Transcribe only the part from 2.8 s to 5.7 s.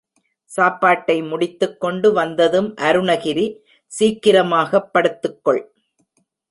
அருணகிரி சீக்கிரமாக படுத்துக் கொள்.